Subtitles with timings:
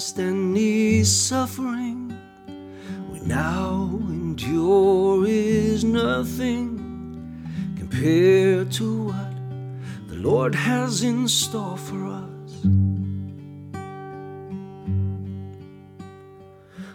[0.00, 2.18] experienced any suffering
[3.12, 6.78] we now endure is nothing
[7.76, 9.34] compared to what
[10.08, 12.64] the Lord has in store for us.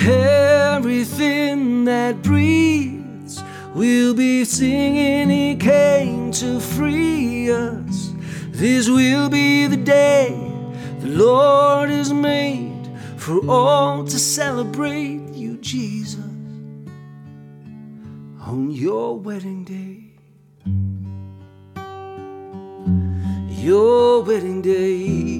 [0.00, 3.42] Everything that breathes
[3.74, 8.14] will be singing, He came to free us.
[8.48, 10.38] This will be the day
[11.00, 12.51] the Lord is made
[13.22, 16.18] for all to celebrate you, Jesus,
[18.40, 20.10] on your wedding day.
[23.62, 25.38] Your wedding day.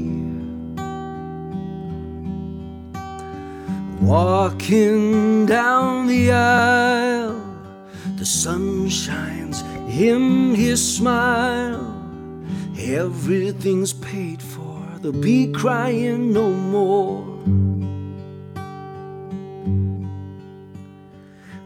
[4.00, 7.42] Walking down the aisle,
[8.17, 11.89] the sun shines in his smile.
[12.78, 17.72] Everything's paid for, they'll be crying no more.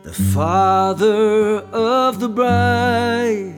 [0.06, 3.56] The father of the bride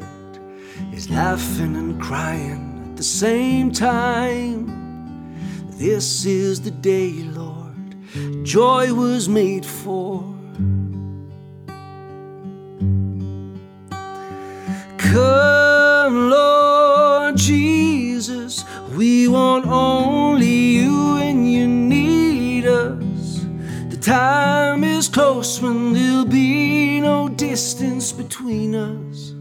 [0.95, 4.65] is laughing and crying at the same time.
[5.73, 7.95] This is the day, Lord,
[8.47, 10.23] joy was made for.
[14.97, 18.65] Come, Lord Jesus,
[18.97, 23.45] we want only you and you need us.
[23.91, 26.18] The time is close when no
[27.39, 29.33] distance between us.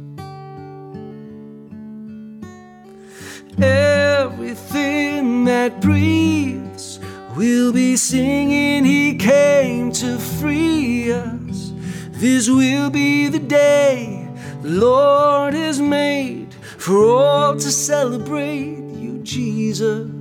[3.60, 7.00] Everything that breathes
[7.36, 11.74] will be singing, He came to free us.
[12.12, 14.30] This will be the day
[14.62, 20.12] the Lord has made for all to celebrate you, Jesus,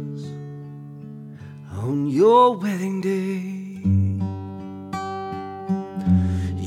[1.73, 3.66] on your wedding day.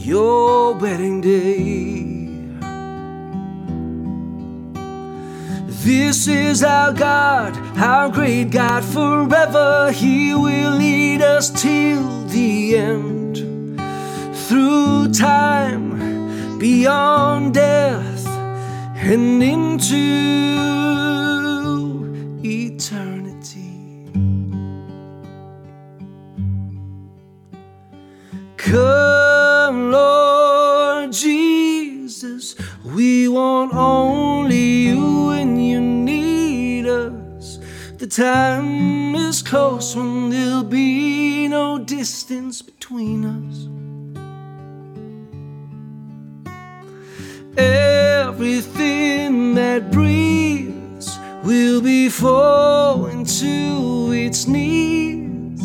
[0.09, 2.01] Your wedding day.
[5.83, 9.91] This is our God, our great God forever.
[9.91, 13.35] He will lead us till the end.
[14.47, 18.25] Through time, beyond death,
[18.95, 19.95] and into
[22.43, 24.09] eternity.
[28.57, 28.98] Come,
[33.79, 37.59] only you and you need us.
[37.97, 43.67] The time is close when there'll be no distance between us.
[47.57, 55.61] Everything that breathes will be falling to its knees.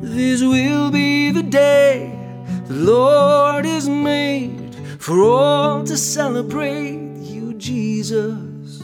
[0.00, 2.12] This will be the day
[2.66, 7.15] the Lord has made for all to celebrate
[7.58, 8.82] Jesus,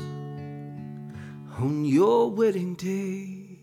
[1.59, 3.59] on your wedding day.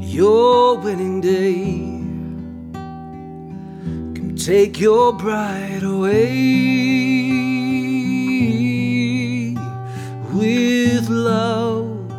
[0.00, 2.02] Your wedding day.
[4.14, 6.72] Come take your bride away
[10.34, 12.10] with love.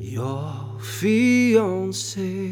[0.00, 2.46] Your fiance.